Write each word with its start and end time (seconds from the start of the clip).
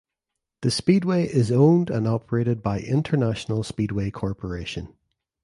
The 0.63 0.71
speedway 0.71 1.27
is 1.27 1.51
owned 1.51 1.91
and 1.91 2.07
operated 2.07 2.63
by 2.63 2.79
International 2.79 3.61
Speedway 3.61 4.09
Corporation. 4.09 4.95